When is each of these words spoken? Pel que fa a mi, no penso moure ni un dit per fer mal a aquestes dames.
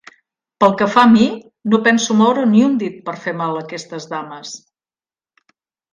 Pel 0.63 0.71
que 0.79 0.87
fa 0.93 1.03
a 1.07 1.11
mi, 1.11 1.27
no 1.73 1.81
penso 1.89 2.17
moure 2.23 2.47
ni 2.53 2.65
un 2.69 2.81
dit 2.85 2.97
per 3.11 3.15
fer 3.27 3.37
mal 3.43 3.61
a 3.61 3.65
aquestes 3.67 4.09
dames. 4.15 4.59